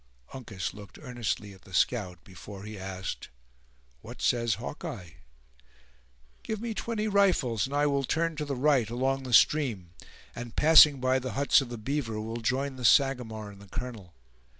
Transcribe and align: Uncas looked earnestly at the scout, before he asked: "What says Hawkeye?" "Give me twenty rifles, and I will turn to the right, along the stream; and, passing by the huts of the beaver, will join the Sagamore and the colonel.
Uncas 0.33 0.73
looked 0.73 0.97
earnestly 0.99 1.53
at 1.53 1.61
the 1.61 1.75
scout, 1.75 2.23
before 2.23 2.63
he 2.63 2.75
asked: 2.75 3.29
"What 4.01 4.19
says 4.19 4.55
Hawkeye?" 4.55 5.11
"Give 6.41 6.59
me 6.59 6.73
twenty 6.73 7.07
rifles, 7.07 7.67
and 7.67 7.75
I 7.75 7.85
will 7.85 8.03
turn 8.03 8.35
to 8.37 8.45
the 8.45 8.55
right, 8.55 8.89
along 8.89 9.21
the 9.21 9.31
stream; 9.33 9.91
and, 10.35 10.55
passing 10.55 10.99
by 11.01 11.19
the 11.19 11.33
huts 11.33 11.61
of 11.61 11.69
the 11.69 11.77
beaver, 11.77 12.19
will 12.19 12.37
join 12.37 12.77
the 12.77 12.83
Sagamore 12.83 13.51
and 13.51 13.61
the 13.61 13.67
colonel. 13.69 14.15